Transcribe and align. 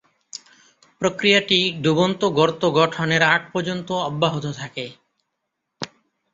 প্রক্রিয়াটি 1.01 1.59
ডুবন্ত 1.83 2.21
গর্ত 2.37 2.61
গঠনের 2.77 3.21
আগ 3.33 3.41
পর্যন্ত 3.53 3.89
অব্যাহত 4.09 4.45
থাকে। 4.53 4.85